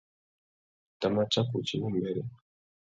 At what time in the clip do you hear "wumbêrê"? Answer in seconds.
1.81-2.23